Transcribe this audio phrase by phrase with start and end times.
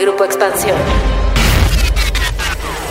[0.00, 1.19] Grupo Expansión.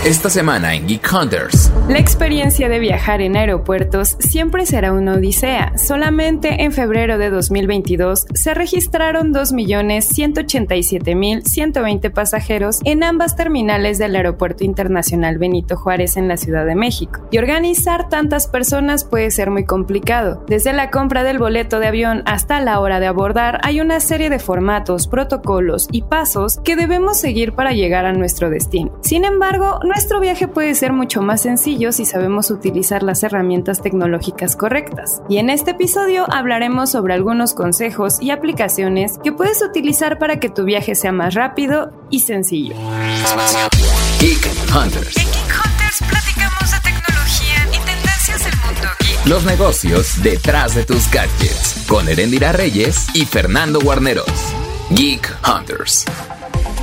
[0.06, 1.74] Esta semana en Geek Hunters.
[1.90, 5.74] La experiencia de viajar en aeropuertos siempre será una odisea.
[5.78, 15.38] Solamente en febrero de 2022 se registraron 2.187.120 pasajeros en ambas terminales del Aeropuerto Internacional
[15.38, 17.20] Benito Juárez en la Ciudad de México.
[17.30, 20.46] Y organizar tantas personas puede ser muy complicado.
[20.48, 24.30] Desde la compra del boleto de avión hasta la hora de abordar hay una serie
[24.30, 28.98] de formatos, protocolos y pasos que debemos seguir para llegar a nuestro destino.
[29.02, 34.56] Sin embargo, nuestro viaje puede ser mucho más sencillo si sabemos utilizar las herramientas tecnológicas
[34.56, 35.22] correctas.
[35.28, 40.50] Y en este episodio hablaremos sobre algunos consejos y aplicaciones que puedes utilizar para que
[40.50, 42.76] tu viaje sea más rápido y sencillo.
[44.20, 45.18] Geek Hunters.
[45.18, 49.26] En Geek Hunters platicamos de tecnología y tendencias del mundo geek.
[49.26, 51.86] Los negocios detrás de tus gadgets.
[51.90, 54.54] Con Erendira Reyes y Fernando Guarneros.
[54.92, 56.06] Geek Hunters.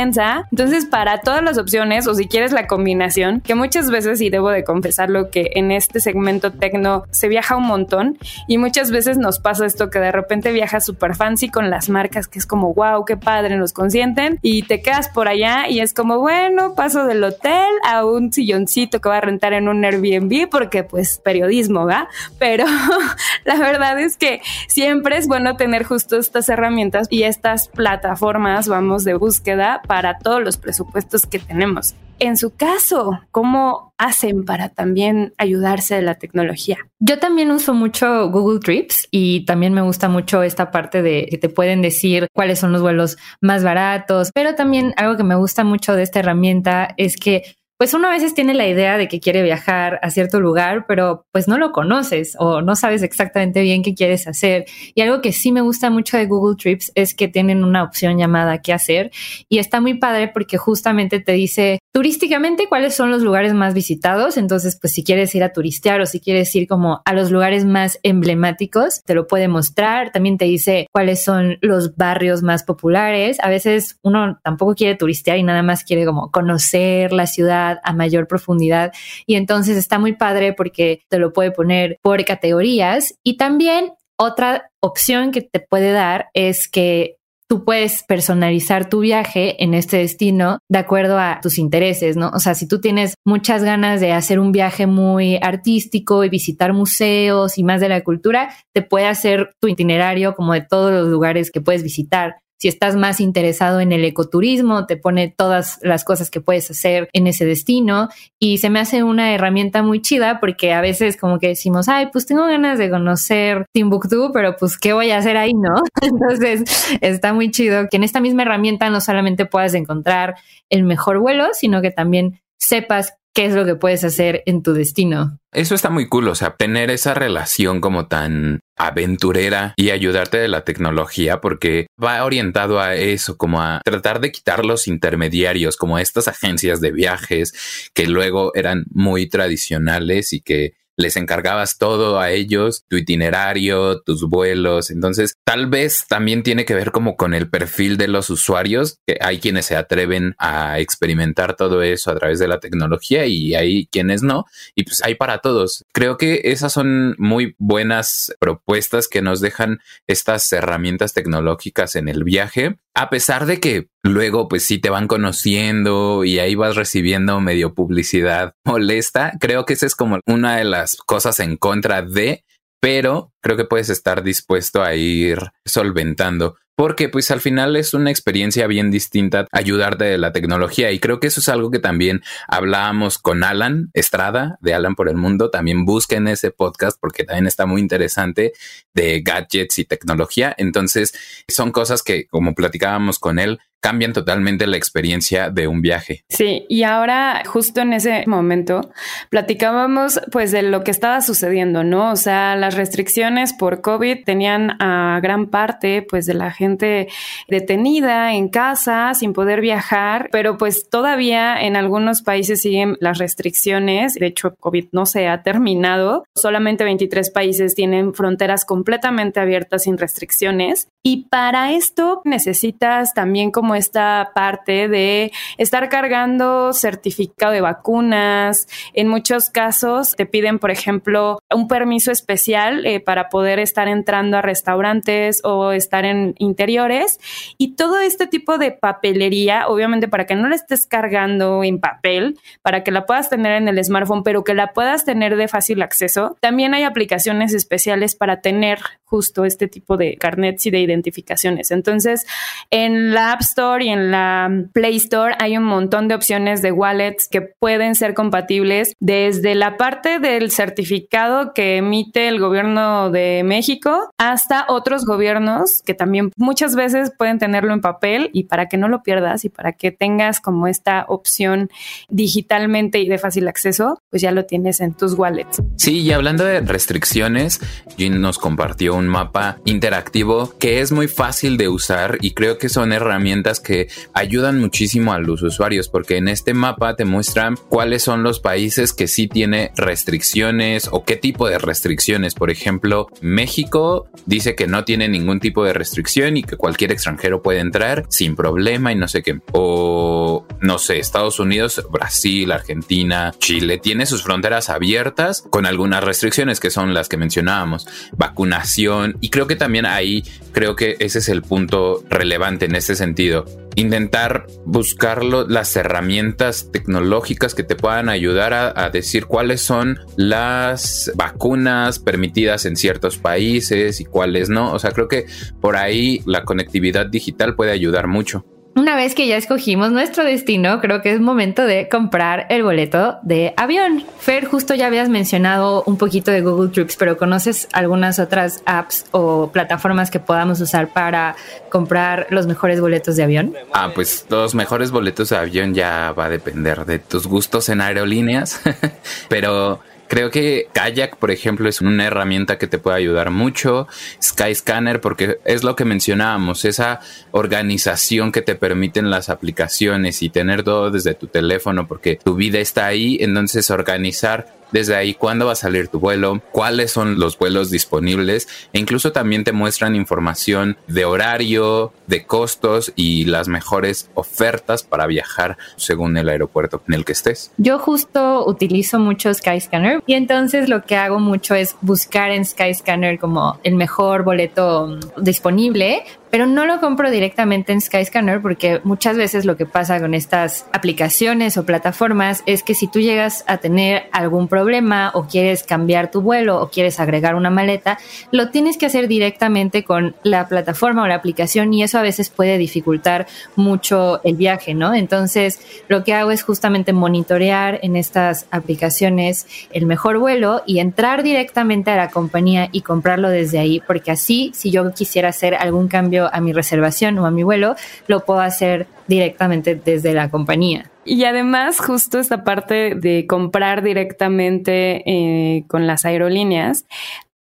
[0.50, 4.50] Entonces, para todas las opciones, o si quieres la combinación, que muchas veces, y debo
[4.50, 9.38] de confesarlo, que en este segmento tecno se viaja un montón y muchas veces nos
[9.38, 13.04] pasa esto que de repente viajas súper fancy con las marcas, que es como, wow,
[13.04, 17.22] qué padre, nos consienten y te quedas por allá y es como, bueno, paso del
[17.24, 22.08] hotel a un silloncito que va a rentar en un Airbnb porque pues periodismo, ¿va?
[22.38, 22.64] Pero
[23.44, 29.04] la verdad es que siempre es bueno tener justo estas herramientas y estas plataformas, vamos,
[29.04, 31.94] de búsqueda para todos los presupuestos que tenemos.
[32.18, 36.78] En su caso, ¿cómo hacen para también ayudarse de la tecnología?
[36.98, 41.36] Yo también uso mucho Google Trips y también me gusta mucho esta parte de que
[41.36, 45.62] te pueden decir cuáles son los vuelos más baratos, pero también algo que me gusta
[45.62, 49.20] mucho de esta herramienta es que pues uno a veces tiene la idea de que
[49.20, 53.82] quiere viajar a cierto lugar, pero pues no lo conoces o no sabes exactamente bien
[53.82, 54.64] qué quieres hacer.
[54.94, 58.18] Y algo que sí me gusta mucho de Google Trips es que tienen una opción
[58.18, 59.10] llamada qué hacer
[59.48, 64.36] y está muy padre porque justamente te dice turísticamente cuáles son los lugares más visitados.
[64.36, 67.64] Entonces, pues si quieres ir a turistear o si quieres ir como a los lugares
[67.64, 70.12] más emblemáticos, te lo puede mostrar.
[70.12, 73.38] También te dice cuáles son los barrios más populares.
[73.40, 77.94] A veces uno tampoco quiere turistear y nada más quiere como conocer la ciudad a
[77.94, 78.92] mayor profundidad.
[79.24, 83.14] Y entonces está muy padre porque te lo puede poner por categorías.
[83.22, 87.15] Y también otra opción que te puede dar es que
[87.48, 92.30] tú puedes personalizar tu viaje en este destino de acuerdo a tus intereses, ¿no?
[92.30, 96.72] O sea, si tú tienes muchas ganas de hacer un viaje muy artístico y visitar
[96.72, 101.08] museos y más de la cultura, te puede hacer tu itinerario como de todos los
[101.08, 102.36] lugares que puedes visitar.
[102.58, 107.10] Si estás más interesado en el ecoturismo, te pone todas las cosas que puedes hacer
[107.12, 108.08] en ese destino
[108.38, 112.08] y se me hace una herramienta muy chida porque a veces como que decimos, ay,
[112.12, 115.74] pues tengo ganas de conocer Timbuktu, pero pues qué voy a hacer ahí, ¿no?
[116.02, 116.64] Entonces
[117.00, 120.36] está muy chido que en esta misma herramienta no solamente puedas encontrar
[120.70, 124.72] el mejor vuelo, sino que también sepas qué es lo que puedes hacer en tu
[124.72, 125.38] destino.
[125.52, 130.48] Eso está muy cool, o sea, tener esa relación como tan aventurera y ayudarte de
[130.48, 135.98] la tecnología porque va orientado a eso, como a tratar de quitar los intermediarios, como
[135.98, 142.30] estas agencias de viajes que luego eran muy tradicionales y que les encargabas todo a
[142.30, 144.90] ellos, tu itinerario, tus vuelos.
[144.90, 149.18] Entonces, tal vez también tiene que ver como con el perfil de los usuarios, que
[149.20, 153.86] hay quienes se atreven a experimentar todo eso a través de la tecnología y hay
[153.86, 154.46] quienes no.
[154.74, 155.84] Y pues hay para todos.
[155.92, 162.24] Creo que esas son muy buenas propuestas que nos dejan estas herramientas tecnológicas en el
[162.24, 167.38] viaje a pesar de que luego pues sí te van conociendo y ahí vas recibiendo
[167.40, 172.44] medio publicidad molesta, creo que esa es como una de las cosas en contra de,
[172.80, 178.10] pero creo que puedes estar dispuesto a ir solventando porque pues al final es una
[178.10, 180.92] experiencia bien distinta ayudarte de la tecnología.
[180.92, 185.08] Y creo que eso es algo que también hablábamos con Alan Estrada de Alan por
[185.08, 188.52] el Mundo, también busquen ese podcast porque también está muy interesante
[188.94, 191.14] de gadgets y tecnología, entonces
[191.48, 196.24] son cosas que como platicábamos con él cambian totalmente la experiencia de un viaje.
[196.28, 198.90] Sí, y ahora justo en ese momento
[199.30, 202.10] platicábamos pues de lo que estaba sucediendo, ¿no?
[202.10, 207.08] O sea, las restricciones por COVID tenían a gran parte pues de la gente
[207.48, 214.14] detenida en casa sin poder viajar, pero pues todavía en algunos países siguen las restricciones,
[214.14, 219.98] de hecho COVID no se ha terminado, solamente 23 países tienen fronteras completamente abiertas sin
[219.98, 228.66] restricciones y para esto necesitas también como esta parte de estar cargando certificado de vacunas.
[228.92, 234.36] En muchos casos te piden, por ejemplo, un permiso especial eh, para poder estar entrando
[234.36, 237.20] a restaurantes o estar en interiores.
[237.56, 242.36] Y todo este tipo de papelería, obviamente para que no la estés cargando en papel,
[242.62, 245.82] para que la puedas tener en el smartphone, pero que la puedas tener de fácil
[245.82, 246.36] acceso.
[246.40, 251.70] También hay aplicaciones especiales para tener justo este tipo de carnets y de identificaciones.
[251.70, 252.26] Entonces,
[252.70, 256.72] en la App Store y en la Play Store hay un montón de opciones de
[256.72, 263.42] wallets que pueden ser compatibles desde la parte del certificado que emite el gobierno de
[263.44, 268.76] México hasta otros gobiernos que también muchas veces pueden tenerlo en papel y para que
[268.76, 271.70] no lo pierdas y para que tengas como esta opción
[272.08, 275.62] digitalmente y de fácil acceso, pues ya lo tienes en tus wallets.
[275.76, 277.60] Sí, y hablando de restricciones,
[277.96, 282.68] Jin nos compartió un mapa interactivo que es muy fácil de usar y creo que
[282.68, 288.02] son herramientas que ayudan muchísimo a los usuarios porque en este mapa te muestran cuáles
[288.02, 292.34] son los países que sí tiene restricciones o qué tipo de restricciones.
[292.34, 297.42] Por ejemplo, México dice que no tiene ningún tipo de restricción y que cualquier extranjero
[297.42, 299.40] puede entrar sin problema y no sé qué.
[299.52, 306.60] O no sé, Estados Unidos, Brasil, Argentina, Chile tiene sus fronteras abiertas con algunas restricciones
[306.60, 311.28] que son las que mencionábamos, vacunación y creo que también ahí creo que ese es
[311.28, 313.44] el punto relevante en este sentido
[313.76, 321.98] intentar buscar las herramientas tecnológicas que te puedan ayudar a, decir cuáles son las vacunas
[321.98, 324.72] permitidas en ciertos países y cuáles no.
[324.72, 325.26] O sea, creo que
[325.60, 328.46] por ahí la conectividad digital puede ayudar mucho.
[328.76, 333.16] Una vez que ya escogimos nuestro destino, creo que es momento de comprar el boleto
[333.22, 334.04] de avión.
[334.18, 339.06] Fer, justo ya habías mencionado un poquito de Google Trips, pero ¿conoces algunas otras apps
[339.12, 341.36] o plataformas que podamos usar para
[341.70, 343.54] comprar los mejores boletos de avión?
[343.72, 347.80] Ah, pues los mejores boletos de avión ya va a depender de tus gustos en
[347.80, 348.60] aerolíneas,
[349.30, 353.88] pero Creo que Kayak, por ejemplo, es una herramienta que te puede ayudar mucho.
[354.22, 357.00] Skyscanner, porque es lo que mencionábamos, esa
[357.32, 362.58] organización que te permiten las aplicaciones y tener todo desde tu teléfono, porque tu vida
[362.58, 363.18] está ahí.
[363.20, 368.48] Entonces, organizar desde ahí cuándo va a salir tu vuelo, cuáles son los vuelos disponibles
[368.72, 375.06] e incluso también te muestran información de horario, de costos y las mejores ofertas para
[375.06, 377.52] viajar según el aeropuerto en el que estés.
[377.56, 383.18] Yo justo utilizo mucho Skyscanner y entonces lo que hago mucho es buscar en Skyscanner
[383.18, 389.44] como el mejor boleto disponible pero no lo compro directamente en Skyscanner porque muchas veces
[389.44, 394.04] lo que pasa con estas aplicaciones o plataformas es que si tú llegas a tener
[394.12, 397.98] algún problema o quieres cambiar tu vuelo o quieres agregar una maleta,
[398.32, 402.30] lo tienes que hacer directamente con la plataforma o la aplicación y eso a veces
[402.30, 404.94] puede dificultar mucho el viaje, ¿no?
[404.94, 411.22] Entonces, lo que hago es justamente monitorear en estas aplicaciones el mejor vuelo y entrar
[411.22, 415.88] directamente a la compañía y comprarlo desde ahí, porque así, si yo quisiera hacer algún
[415.88, 420.90] cambio a mi reservación o a mi vuelo, lo puedo hacer directamente desde la compañía.
[421.04, 426.84] Y además, justo esta parte de comprar directamente eh, con las aerolíneas,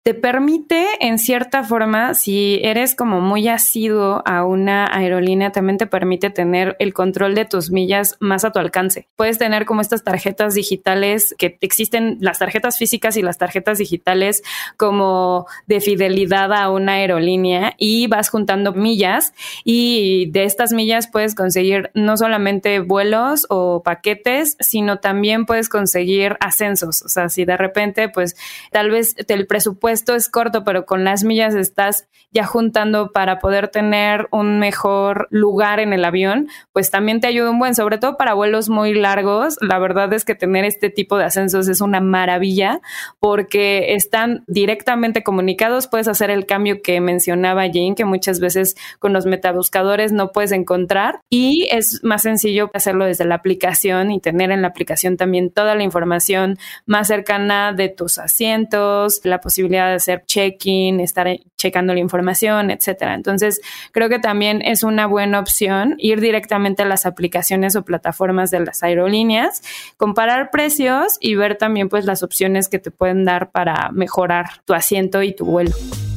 [0.05, 5.87] te permite, en cierta forma, si eres como muy asiduo a una aerolínea, también te
[5.87, 9.09] permite tener el control de tus millas más a tu alcance.
[9.17, 14.43] Puedes tener como estas tarjetas digitales que existen, las tarjetas físicas y las tarjetas digitales
[14.77, 19.33] como de fidelidad a una aerolínea y vas juntando millas
[19.65, 26.37] y de estas millas puedes conseguir no solamente vuelos o paquetes, sino también puedes conseguir
[26.41, 27.01] ascensos.
[27.01, 28.37] O sea, si de repente, pues
[28.71, 33.39] tal vez el presupuesto esto es corto, pero con las millas estás ya juntando para
[33.39, 37.99] poder tener un mejor lugar en el avión, pues también te ayuda un buen, sobre
[37.99, 39.57] todo para vuelos muy largos.
[39.61, 42.81] La verdad es que tener este tipo de ascensos es una maravilla
[43.21, 45.87] porque están directamente comunicados.
[45.87, 50.51] Puedes hacer el cambio que mencionaba Jane, que muchas veces con los metabuscadores no puedes
[50.51, 55.51] encontrar y es más sencillo hacerlo desde la aplicación y tener en la aplicación también
[55.51, 62.01] toda la información más cercana de tus asientos, la posibilidad hacer check-in, estar checando la
[62.01, 63.15] información, etcétera.
[63.15, 63.61] Entonces,
[63.93, 68.61] creo que también es una buena opción ir directamente a las aplicaciones o plataformas de
[68.61, 69.63] las aerolíneas,
[69.97, 74.75] comparar precios y ver también pues las opciones que te pueden dar para mejorar tu
[74.75, 75.75] asiento y tu vuelo.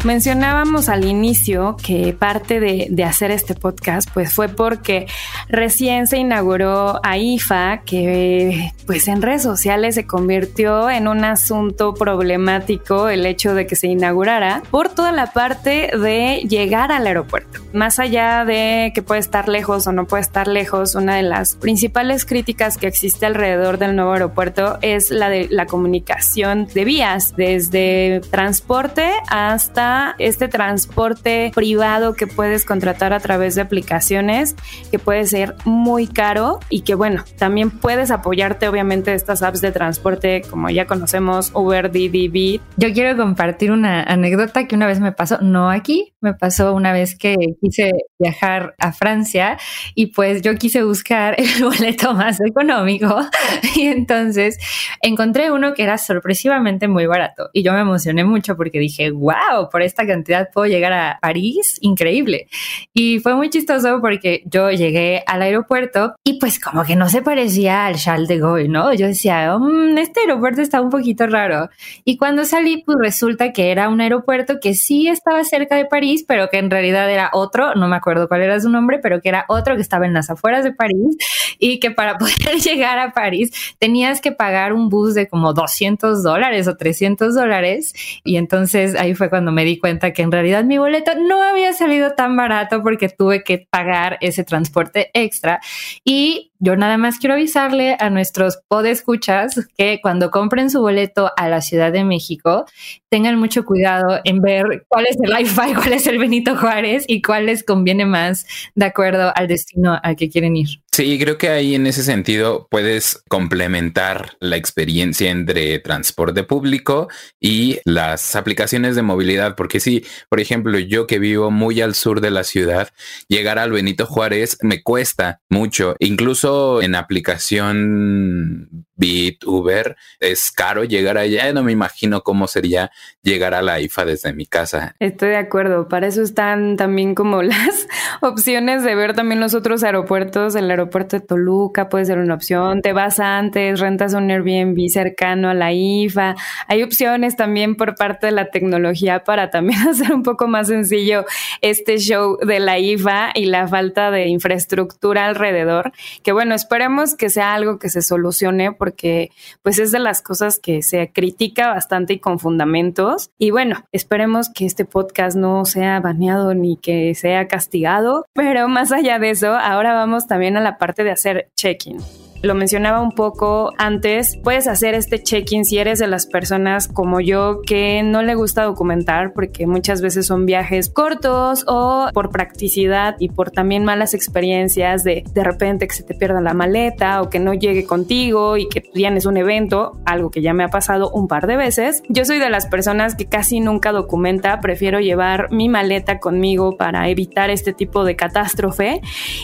[0.07, 5.05] Mencionábamos al inicio que parte de, hacer este podcast pues fue porque
[5.49, 13.09] recién se inauguró AIFA que pues en redes sociales se convirtió en un asunto problemático
[13.09, 17.59] el hecho de que se inaugurara por toda la parte de llegar al aeropuerto.
[17.73, 21.57] Más allá de que puede estar lejos o no puede estar lejos, una de las
[21.57, 27.35] principales críticas que existe alrededor del nuevo aeropuerto es la de la comunicación de vías,
[27.35, 34.55] desde transporte hasta este transporte privado que puedes contratar a través de aplicaciones,
[34.91, 39.71] que puede ser muy caro y que bueno, también puedes apoyarte obviamente estas apps de
[39.71, 42.59] transporte como ya conocemos, Uber, DDB.
[42.77, 46.91] Yo quiero compartir una anécdota que una vez me pasó, no aquí, me pasó una
[46.93, 49.57] vez que quise viajar a Francia
[49.95, 53.15] y pues yo quise buscar el boleto más económico
[53.75, 54.57] y entonces
[55.01, 59.69] encontré uno que era sorpresivamente muy barato y yo me emocioné mucho porque dije, wow,
[59.77, 62.47] por esta cantidad puedo llegar a París, increíble.
[62.95, 67.21] Y fue muy chistoso porque yo llegué al aeropuerto y pues como que no se
[67.21, 68.91] parecía al Charles de Gaulle, ¿no?
[68.95, 71.69] Yo decía, mm, este aeropuerto está un poquito raro.
[72.05, 76.25] Y cuando salí, pues resulta que era un aeropuerto que sí estaba cerca de París,
[76.27, 79.29] pero que en realidad era otro, no me acuerdo cuál era su nombre, pero que
[79.29, 81.17] era otro que estaba en las afueras de París
[81.59, 86.23] y que para poder llegar a París tenías que pagar un bus de como 200
[86.23, 87.93] dólares o 300 dólares.
[88.23, 91.73] Y entonces ahí fue cuando me di cuenta que en realidad mi boleto no había
[91.73, 95.59] salido tan barato porque tuve que pagar ese transporte extra.
[96.03, 101.49] Y yo nada más quiero avisarle a nuestros podescuchas que cuando compren su boleto a
[101.49, 102.65] la Ciudad de México,
[103.09, 107.21] tengan mucho cuidado en ver cuál es el Wi-Fi, cuál es el Benito Juárez y
[107.21, 108.45] cuál les conviene más
[108.75, 110.81] de acuerdo al destino al que quieren ir.
[110.97, 117.07] Sí, creo que ahí en ese sentido puedes complementar la experiencia entre transporte público
[117.39, 122.19] y las aplicaciones de movilidad, porque si, por ejemplo, yo que vivo muy al sur
[122.19, 122.89] de la ciudad,
[123.27, 126.46] llegar al Benito Juárez me cuesta mucho, incluso
[126.81, 132.89] en aplicación Bit, Uber, es caro llegar allá, no me imagino cómo sería
[133.21, 134.95] llegar a la IFA desde mi casa.
[134.99, 137.87] Estoy de acuerdo, para eso están también como las
[138.21, 142.81] opciones de ver también los otros aeropuertos, el aeropuerto de Toluca puede ser una opción.
[142.81, 146.35] Te vas antes, rentas un Airbnb cercano a la IFA.
[146.67, 151.25] Hay opciones también por parte de la tecnología para también hacer un poco más sencillo
[151.61, 155.91] este show de la IFA y la falta de infraestructura alrededor.
[156.23, 159.31] Que bueno, esperemos que sea algo que se solucione porque
[159.63, 163.31] pues es de las cosas que se critica bastante y con fundamentos.
[163.39, 168.27] Y bueno, esperemos que este podcast no sea baneado ni que sea castigado.
[168.33, 171.97] Pero más allá de eso, ahora vamos también a la parte de hacer check-in
[172.41, 177.19] lo mencionaba un poco antes, puedes hacer este check-in si eres de las personas como
[177.19, 183.15] yo que no le gusta documentar porque muchas veces son viajes cortos o por practicidad
[183.19, 187.29] y por también malas experiencias de de repente que se te pierda la maleta o
[187.29, 191.09] que no llegue contigo y que tienes un evento, algo que ya me ha pasado
[191.11, 192.03] un par de veces.
[192.09, 197.09] Yo soy de las personas que casi nunca documenta, prefiero llevar mi maleta conmigo para
[197.09, 199.01] evitar este tipo de catástrofe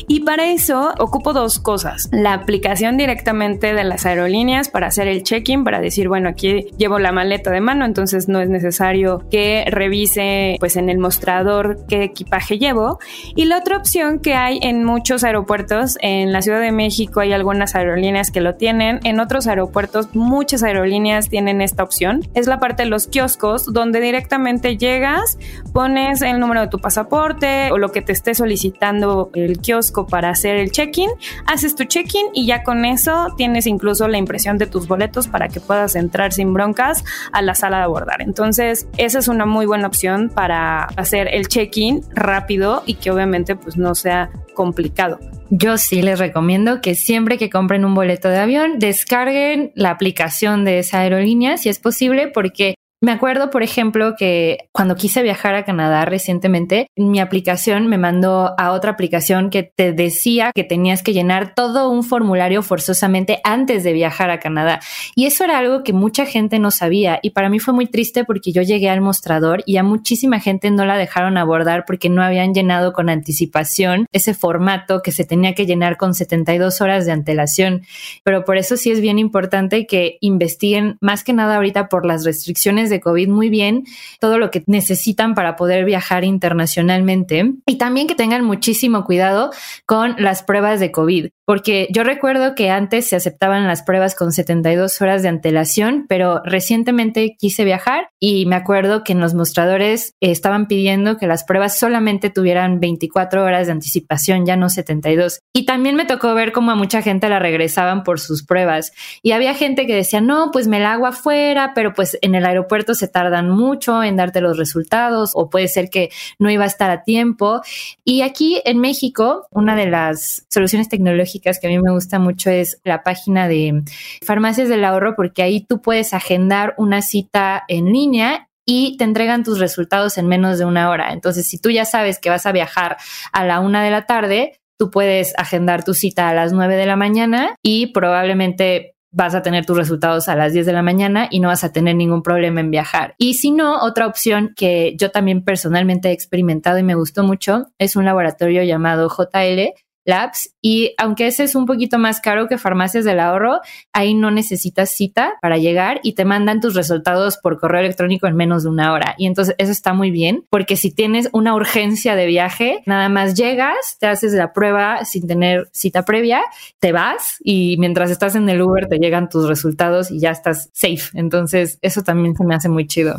[0.08, 5.24] y para eso ocupo dos cosas, la aplicación directamente de las aerolíneas para hacer el
[5.24, 9.66] check-in, para decir, bueno, aquí llevo la maleta de mano, entonces no es necesario que
[9.68, 13.00] revise pues en el mostrador qué equipaje llevo.
[13.36, 17.34] Y la otra opción que hay en muchos aeropuertos, en la Ciudad de México hay
[17.34, 22.60] algunas aerolíneas que lo tienen, en otros aeropuertos muchas aerolíneas tienen esta opción, es la
[22.60, 25.38] parte de los kioscos donde directamente llegas,
[25.74, 30.30] pones el número de tu pasaporte o lo que te esté solicitando el kiosco para
[30.30, 31.10] hacer el check-in,
[31.46, 35.28] haces tu check-in y ya con con eso tienes incluso la impresión de tus boletos
[35.28, 38.24] para que puedas entrar sin broncas a la sala de abordar.
[38.24, 43.56] Entonces, esa es una muy buena opción para hacer el check-in rápido y que obviamente
[43.56, 45.20] pues no sea complicado.
[45.52, 50.66] Yo sí les recomiendo que siempre que compren un boleto de avión, descarguen la aplicación
[50.66, 55.56] de esa aerolínea si es posible, porque me acuerdo, por ejemplo, que cuando quise viajar
[55.56, 61.04] a Canadá recientemente, mi aplicación me mandó a otra aplicación que te decía que tenías
[61.04, 64.80] que llenar todo un formulario forzosamente antes de viajar a Canadá.
[65.16, 67.20] Y eso era algo que mucha gente no sabía.
[67.22, 70.72] Y para mí fue muy triste porque yo llegué al mostrador y a muchísima gente
[70.72, 75.56] no la dejaron abordar porque no habían llenado con anticipación ese formato que se tenía
[75.56, 77.82] que llenar con 72 horas de antelación.
[78.24, 82.24] Pero por eso sí es bien importante que investiguen más que nada ahorita por las
[82.24, 83.84] restricciones de COVID muy bien
[84.20, 87.54] todo lo que necesitan para poder viajar internacionalmente.
[87.66, 89.52] Y también que tengan muchísimo cuidado
[89.86, 94.32] con las pruebas de COVID, porque yo recuerdo que antes se aceptaban las pruebas con
[94.32, 100.14] 72 horas de antelación, pero recientemente quise viajar y me acuerdo que en los mostradores
[100.22, 105.40] estaban pidiendo que las pruebas solamente tuvieran 24 horas de anticipación, ya no 72.
[105.54, 109.32] Y también me tocó ver cómo a mucha gente la regresaban por sus pruebas y
[109.32, 112.96] había gente que decía, no, pues me la hago afuera, pero pues en el aeropuerto
[112.96, 116.90] se tardan mucho en darte los resultados o puede ser que no iba a estar
[116.90, 117.62] a tiempo.
[118.06, 122.50] Y aquí en México, una de las soluciones tecnológicas que a mí me gusta mucho
[122.50, 123.84] es la página de
[124.26, 129.44] Farmacias del Ahorro porque ahí tú puedes agendar una cita en línea y te entregan
[129.44, 131.12] tus resultados en menos de una hora.
[131.12, 132.98] Entonces, si tú ya sabes que vas a viajar
[133.32, 136.86] a la una de la tarde, tú puedes agendar tu cita a las nueve de
[136.86, 141.28] la mañana y probablemente vas a tener tus resultados a las 10 de la mañana
[141.30, 143.14] y no vas a tener ningún problema en viajar.
[143.18, 147.68] Y si no, otra opción que yo también personalmente he experimentado y me gustó mucho
[147.78, 149.74] es un laboratorio llamado JL
[150.06, 153.60] Labs y aunque ese es un poquito más caro que farmacias del ahorro,
[153.92, 158.36] ahí no necesitas cita para llegar y te mandan tus resultados por correo electrónico en
[158.36, 159.16] menos de una hora.
[159.18, 163.36] Y entonces eso está muy bien porque si tienes una urgencia de viaje, nada más
[163.36, 166.42] llegas, te haces la prueba sin tener cita previa,
[166.80, 170.70] te vas y mientras estás en el Uber te llegan tus resultados y ya estás
[170.74, 171.10] safe.
[171.14, 173.18] Entonces eso también se me hace muy chido.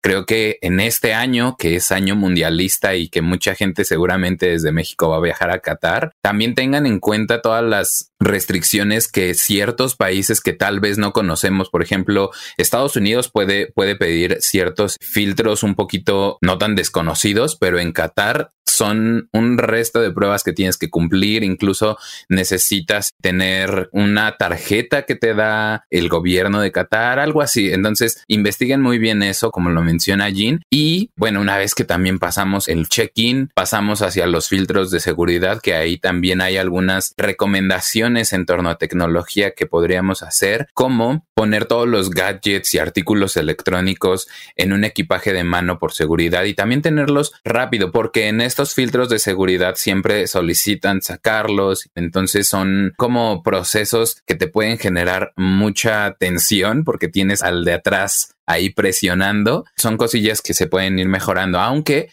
[0.00, 4.72] Creo que en este año, que es año mundialista y que mucha gente seguramente desde
[4.72, 9.96] México va a viajar a Qatar, también tengan en cuenta todas las restricciones que ciertos
[9.96, 15.62] países que tal vez no conocemos, por ejemplo, Estados Unidos puede, puede pedir ciertos filtros
[15.62, 20.76] un poquito no tan desconocidos, pero en Qatar son un resto de pruebas que tienes
[20.76, 21.42] que cumplir.
[21.42, 27.72] Incluso necesitas tener una tarjeta que te da el gobierno de Qatar, algo así.
[27.72, 30.60] Entonces, investiguen muy bien eso, como lo menciona Jean.
[30.70, 35.60] Y bueno, una vez que también pasamos el check-in, pasamos hacia los filtros de seguridad,
[35.60, 41.66] que ahí también hay algunas recomendaciones en torno a tecnología que podríamos hacer, como poner
[41.66, 46.82] todos los gadgets y artículos electrónicos en un equipaje de mano por seguridad y también
[46.82, 54.22] tenerlos rápido, porque en estos filtros de seguridad siempre solicitan sacarlos, entonces son como procesos
[54.26, 59.64] que te pueden generar mucha tensión porque tienes al de atrás ahí presionando.
[59.76, 62.10] Son cosillas que se pueden ir mejorando, aunque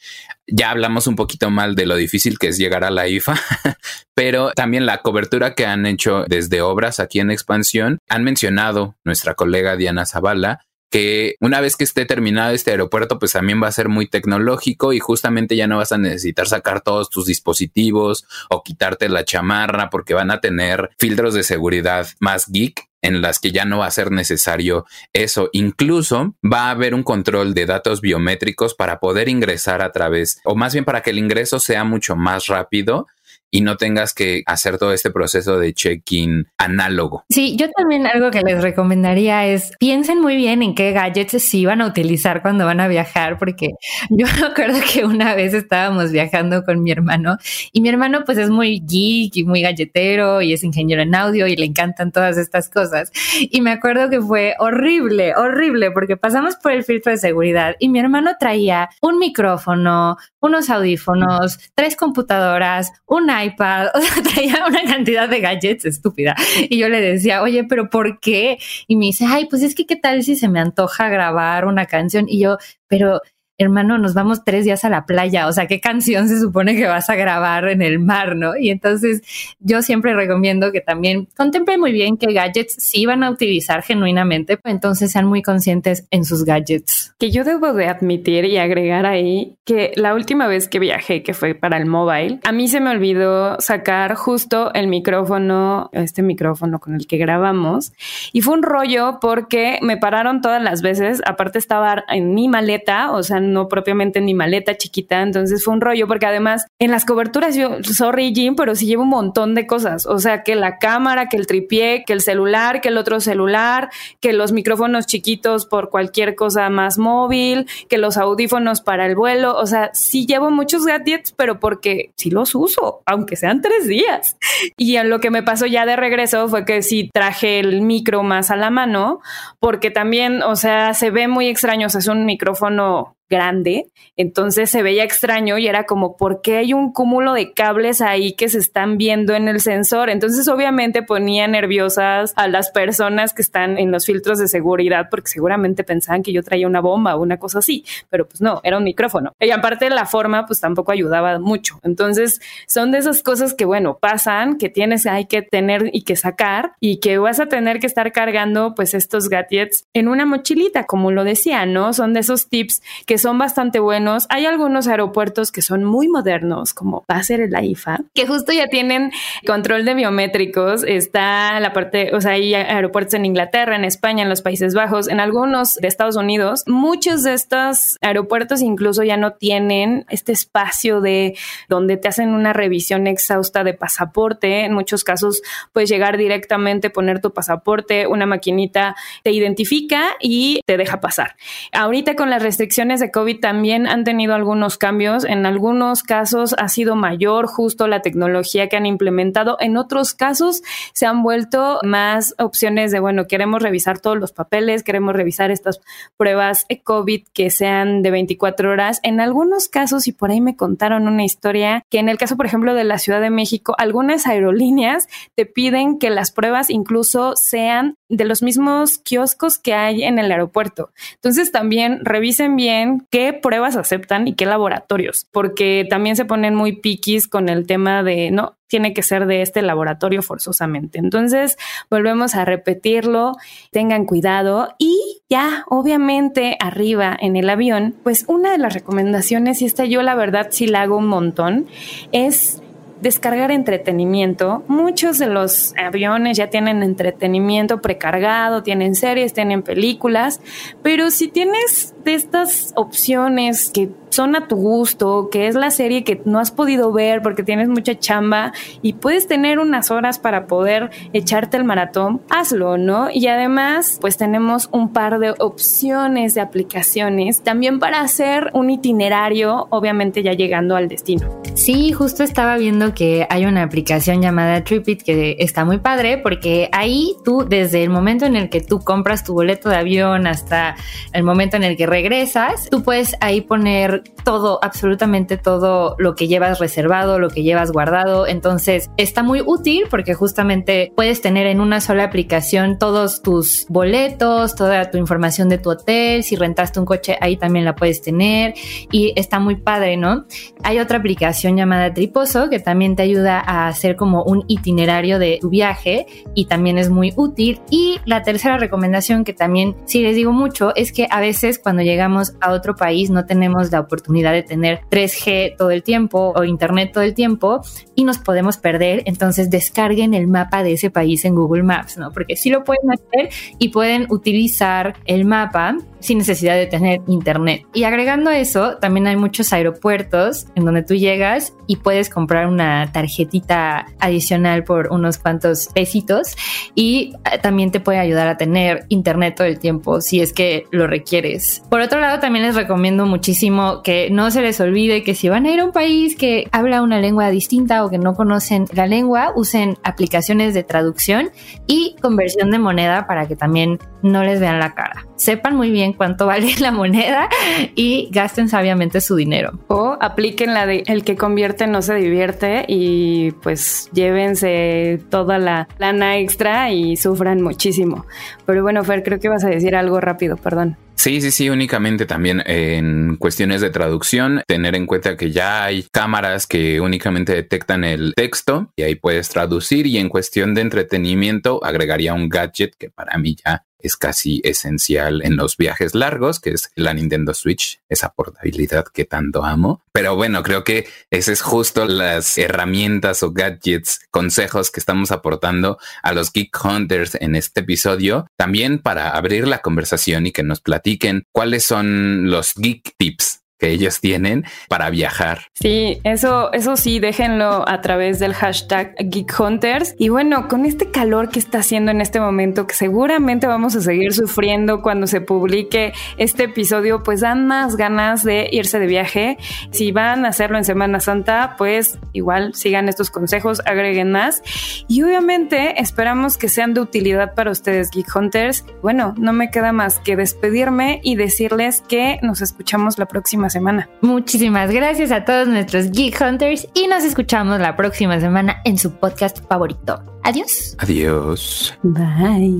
[0.47, 3.39] ya hablamos un poquito mal de lo difícil que es llegar a la IFA,
[4.13, 7.99] pero también la cobertura que han hecho desde obras aquí en expansión.
[8.09, 10.59] Han mencionado nuestra colega Diana Zavala
[10.91, 14.93] que una vez que esté terminado este aeropuerto, pues también va a ser muy tecnológico
[14.93, 19.89] y justamente ya no vas a necesitar sacar todos tus dispositivos o quitarte la chamarra
[19.89, 23.87] porque van a tener filtros de seguridad más geek en las que ya no va
[23.87, 25.49] a ser necesario eso.
[25.53, 30.55] Incluso va a haber un control de datos biométricos para poder ingresar a través, o
[30.55, 33.07] más bien para que el ingreso sea mucho más rápido
[33.55, 37.23] y no tengas que hacer todo este proceso de check-in análogo.
[37.29, 41.65] Sí, yo también algo que les recomendaría es piensen muy bien en qué gadgets sí
[41.65, 43.69] van a utilizar cuando van a viajar, porque
[44.09, 47.37] yo me acuerdo que una vez estábamos viajando con mi hermano
[47.71, 51.47] y mi hermano pues es muy geek y muy galletero y es ingeniero en audio
[51.47, 53.13] y le encantan todas estas cosas.
[53.39, 57.87] Y me acuerdo que fue horrible, horrible, porque pasamos por el filtro de seguridad y
[57.87, 63.87] mi hermano traía un micrófono, unos audífonos, tres computadoras, un iPad,
[64.33, 66.35] traía una cantidad de gadgets estúpida.
[66.69, 68.57] Y yo le decía, oye, pero ¿por qué?
[68.87, 71.85] Y me dice, ay, pues es que qué tal si se me antoja grabar una
[71.85, 72.25] canción.
[72.27, 73.21] Y yo, pero
[73.57, 76.87] hermano, nos vamos tres días a la playa, o sea, ¿qué canción se supone que
[76.87, 78.57] vas a grabar en el mar, no?
[78.57, 79.21] Y entonces
[79.59, 84.59] yo siempre recomiendo que también contemplen muy bien qué gadgets sí van a utilizar genuinamente,
[84.65, 87.13] entonces sean muy conscientes en sus gadgets.
[87.17, 91.33] Que yo debo de admitir y agregar ahí que la última vez que viajé, que
[91.33, 96.79] fue para el mobile, a mí se me olvidó sacar justo el micrófono, este micrófono
[96.79, 97.93] con el que grabamos,
[98.33, 103.11] y fue un rollo porque me pararon todas las veces, aparte estaba en mi maleta,
[103.11, 106.91] o sea, no propiamente en mi maleta chiquita, entonces fue un rollo porque además en
[106.91, 110.55] las coberturas yo, sorry Jim, pero sí llevo un montón de cosas, o sea, que
[110.55, 115.05] la cámara, que el tripié, que el celular, que el otro celular, que los micrófonos
[115.05, 120.25] chiquitos por cualquier cosa más móvil, que los audífonos para el vuelo, o sea, sí
[120.25, 124.37] llevo muchos gadgets, pero porque sí los uso, aunque sean tres días.
[124.77, 128.51] Y lo que me pasó ya de regreso fue que sí traje el micro más
[128.51, 129.21] a la mano,
[129.59, 134.69] porque también, o sea, se ve muy extraño, o sea, es un micrófono grande, entonces
[134.69, 138.49] se veía extraño y era como, ¿por qué hay un cúmulo de cables ahí que
[138.49, 140.09] se están viendo en el sensor?
[140.09, 145.29] Entonces obviamente ponía nerviosas a las personas que están en los filtros de seguridad porque
[145.29, 148.77] seguramente pensaban que yo traía una bomba o una cosa así, pero pues no, era
[148.77, 149.33] un micrófono.
[149.39, 151.79] Y aparte la forma pues tampoco ayudaba mucho.
[151.83, 156.15] Entonces son de esas cosas que bueno, pasan, que tienes, hay que tener y que
[156.15, 160.85] sacar y que vas a tener que estar cargando pues estos gadgets en una mochilita,
[160.85, 161.93] como lo decía, ¿no?
[161.93, 164.25] Son de esos tips que son bastante buenos.
[164.29, 168.51] Hay algunos aeropuertos que son muy modernos, como va a ser el AIFA, que justo
[168.51, 169.11] ya tienen
[169.45, 170.83] control de biométricos.
[170.83, 175.07] Está la parte, o sea, hay aeropuertos en Inglaterra, en España, en los Países Bajos,
[175.07, 176.63] en algunos de Estados Unidos.
[176.67, 181.37] Muchos de estos aeropuertos incluso ya no tienen este espacio de
[181.69, 184.65] donde te hacen una revisión exhausta de pasaporte.
[184.65, 185.41] En muchos casos
[185.73, 191.35] puedes llegar directamente, poner tu pasaporte, una maquinita te identifica y te deja pasar.
[191.71, 195.25] Ahorita con las restricciones COVID también han tenido algunos cambios.
[195.25, 199.57] En algunos casos ha sido mayor justo la tecnología que han implementado.
[199.59, 200.61] En otros casos
[200.93, 205.81] se han vuelto más opciones de, bueno, queremos revisar todos los papeles, queremos revisar estas
[206.17, 208.99] pruebas COVID que sean de 24 horas.
[209.03, 212.45] En algunos casos, y por ahí me contaron una historia, que en el caso, por
[212.45, 217.97] ejemplo, de la Ciudad de México, algunas aerolíneas te piden que las pruebas incluso sean
[218.09, 220.91] de los mismos kioscos que hay en el aeropuerto.
[221.15, 226.73] Entonces también revisen bien qué pruebas aceptan y qué laboratorios, porque también se ponen muy
[226.73, 230.99] piquis con el tema de, no, tiene que ser de este laboratorio forzosamente.
[230.99, 231.57] Entonces,
[231.89, 233.33] volvemos a repetirlo,
[233.71, 239.65] tengan cuidado y ya, obviamente, arriba en el avión, pues una de las recomendaciones, y
[239.65, 241.67] esta yo la verdad sí la hago un montón,
[242.11, 242.61] es
[243.01, 244.63] descargar entretenimiento.
[244.67, 250.39] Muchos de los aviones ya tienen entretenimiento precargado, tienen series, tienen películas,
[250.83, 256.05] pero si tienes de estas opciones que son a tu gusto, que es la serie
[256.05, 260.47] que no has podido ver porque tienes mucha chamba y puedes tener unas horas para
[260.47, 263.09] poder echarte el maratón, hazlo, ¿no?
[263.11, 269.67] Y además, pues tenemos un par de opciones de aplicaciones también para hacer un itinerario,
[269.69, 271.41] obviamente ya llegando al destino.
[271.55, 276.69] Sí, justo estaba viendo que hay una aplicación llamada Tripit que está muy padre porque
[276.71, 280.75] ahí tú desde el momento en el que tú compras tu boleto de avión hasta
[281.11, 286.27] el momento en el que regresas, tú puedes ahí poner todo, absolutamente todo lo que
[286.27, 288.27] llevas reservado, lo que llevas guardado.
[288.27, 294.55] Entonces está muy útil porque justamente puedes tener en una sola aplicación todos tus boletos,
[294.55, 298.55] toda tu información de tu hotel, si rentaste un coche ahí también la puedes tener
[298.91, 300.25] y está muy padre, ¿no?
[300.63, 305.37] Hay otra aplicación llamada Triposo que también te ayuda a hacer como un itinerario de
[305.39, 307.61] tu viaje y también es muy útil.
[307.69, 311.84] Y la tercera recomendación que también sí les digo mucho es que a veces cuando
[311.85, 316.43] llegamos a otro país no tenemos la oportunidad de tener 3G todo el tiempo o
[316.43, 317.61] internet todo el tiempo
[317.95, 319.03] y nos podemos perder.
[319.05, 322.11] Entonces descarguen el mapa de ese país en Google Maps, ¿no?
[322.11, 327.65] Porque sí lo pueden hacer y pueden utilizar el mapa sin necesidad de tener internet.
[327.73, 332.91] Y agregando eso, también hay muchos aeropuertos en donde tú llegas y puedes comprar una
[332.91, 336.35] tarjetita adicional por unos cuantos pesitos
[336.75, 340.65] y eh, también te puede ayudar a tener internet todo el tiempo si es que
[340.71, 341.63] lo requieres.
[341.69, 345.45] Por otro lado, también les recomiendo muchísimo que no se les olvide que si van
[345.45, 348.87] a ir a un país que habla una lengua distinta o que no conocen la
[348.87, 351.31] lengua, usen aplicaciones de traducción
[351.67, 355.05] y conversión de moneda para que también no les vean la cara.
[355.15, 357.27] Sepan muy bien cuánto vale la moneda
[357.75, 359.59] y gasten sabiamente su dinero.
[359.67, 365.67] O apliquen la de el que convierte no se divierte y pues llévense toda la
[365.79, 368.05] lana extra y sufran muchísimo.
[368.45, 370.77] Pero bueno, Fer, creo que vas a decir algo rápido, perdón.
[370.95, 375.85] Sí, sí, sí, únicamente también en cuestiones de traducción, tener en cuenta que ya hay
[375.91, 381.63] cámaras que únicamente detectan el texto y ahí puedes traducir y en cuestión de entretenimiento
[381.63, 386.51] agregaría un gadget que para mí ya es casi esencial en los viajes largos, que
[386.51, 389.81] es la Nintendo Switch, esa portabilidad que tanto amo.
[389.91, 395.77] Pero bueno, creo que ese es justo las herramientas o gadgets, consejos que estamos aportando
[396.03, 400.61] a los Geek Hunters en este episodio, también para abrir la conversación y que nos
[400.61, 405.41] platiquen cuáles son los geek tips que ellos tienen para viajar.
[405.53, 409.95] Sí, eso, eso sí, déjenlo a través del hashtag Geek Hunters.
[409.97, 413.81] Y bueno, con este calor que está haciendo en este momento, que seguramente vamos a
[413.81, 419.37] seguir sufriendo cuando se publique este episodio, pues dan más ganas de irse de viaje.
[419.71, 424.41] Si van a hacerlo en Semana Santa, pues igual sigan estos consejos, agreguen más.
[424.87, 428.65] Y obviamente esperamos que sean de utilidad para ustedes, Geek Hunters.
[428.81, 433.05] Bueno, no me queda más que despedirme y decirles que nos escuchamos la
[433.49, 433.89] semana.
[434.01, 438.91] Muchísimas gracias a todos nuestros Geek Hunters y nos escuchamos la próxima semana en su
[438.95, 440.14] podcast favorito.
[440.25, 440.75] Adiós.
[440.79, 441.77] Adiós.
[441.83, 442.51] Bye.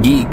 [0.00, 0.28] Geek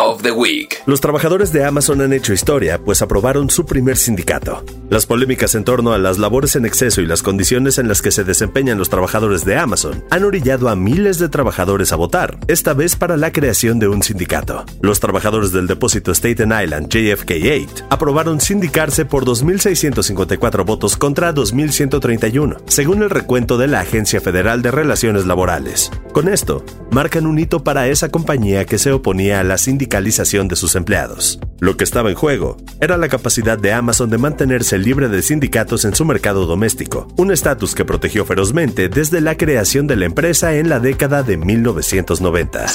[0.00, 0.76] of the Week.
[0.86, 4.64] Los trabajadores de Amazon han hecho historia, pues aprobaron su primer sindicato.
[4.90, 8.12] Las polémicas en torno a las labores en exceso y las condiciones en las que
[8.12, 12.72] se desempeñan los trabajadores de Amazon han orillado a miles de trabajadores a votar, esta
[12.72, 14.64] vez para la creación de un sindicato.
[14.82, 23.02] Los trabajadores del depósito Staten Island JFK8 aprobaron sindicarse por 2.654 votos contra 2.131, según
[23.02, 25.90] el recuento de la Agencia Federal de Relaciones laborales.
[26.12, 30.56] Con esto, marcan un hito para esa compañía que se oponía a la sindicalización de
[30.56, 31.38] sus empleados.
[31.60, 35.84] Lo que estaba en juego era la capacidad de Amazon de mantenerse libre de sindicatos
[35.84, 40.54] en su mercado doméstico, un estatus que protegió ferozmente desde la creación de la empresa
[40.54, 42.66] en la década de 1990.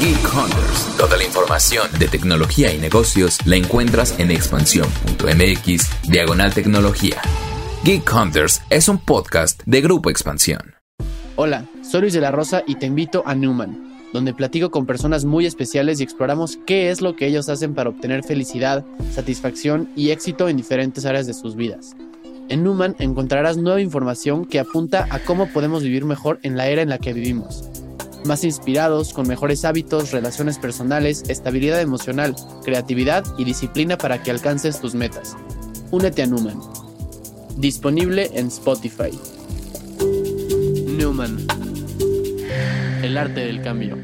[0.00, 0.96] Geek Hunters.
[0.96, 7.20] Toda la información de tecnología y negocios la encuentras en expansión.mx, diagonal tecnología.
[7.84, 10.73] Geek Hunters es un podcast de Grupo Expansión.
[11.36, 15.24] Hola, soy Luis de la Rosa y te invito a Newman, donde platico con personas
[15.24, 20.10] muy especiales y exploramos qué es lo que ellos hacen para obtener felicidad, satisfacción y
[20.10, 21.96] éxito en diferentes áreas de sus vidas.
[22.48, 26.82] En Newman encontrarás nueva información que apunta a cómo podemos vivir mejor en la era
[26.82, 27.68] en la que vivimos.
[28.24, 34.80] Más inspirados, con mejores hábitos, relaciones personales, estabilidad emocional, creatividad y disciplina para que alcances
[34.80, 35.36] tus metas.
[35.90, 36.60] Únete a Newman.
[37.56, 39.10] Disponible en Spotify.
[43.02, 43.98] El arte del cambio.